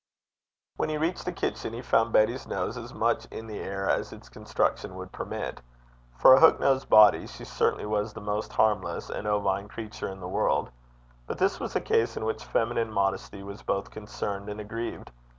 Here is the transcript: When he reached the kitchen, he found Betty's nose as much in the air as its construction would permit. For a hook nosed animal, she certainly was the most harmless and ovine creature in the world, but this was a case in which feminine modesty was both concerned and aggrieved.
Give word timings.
When 0.77 0.89
he 0.89 0.97
reached 0.97 1.25
the 1.25 1.31
kitchen, 1.31 1.73
he 1.73 1.83
found 1.83 2.11
Betty's 2.11 2.47
nose 2.47 2.75
as 2.75 2.91
much 2.91 3.25
in 3.27 3.45
the 3.45 3.59
air 3.59 3.87
as 3.87 4.11
its 4.11 4.29
construction 4.29 4.95
would 4.95 5.11
permit. 5.11 5.61
For 6.17 6.33
a 6.33 6.39
hook 6.39 6.59
nosed 6.59 6.91
animal, 6.91 7.27
she 7.27 7.45
certainly 7.45 7.85
was 7.85 8.11
the 8.11 8.19
most 8.19 8.51
harmless 8.53 9.11
and 9.11 9.27
ovine 9.27 9.67
creature 9.67 10.07
in 10.07 10.19
the 10.19 10.27
world, 10.27 10.71
but 11.27 11.37
this 11.37 11.59
was 11.59 11.75
a 11.75 11.81
case 11.81 12.17
in 12.17 12.25
which 12.25 12.43
feminine 12.43 12.91
modesty 12.91 13.43
was 13.43 13.61
both 13.61 13.91
concerned 13.91 14.49
and 14.49 14.59
aggrieved. 14.59 15.11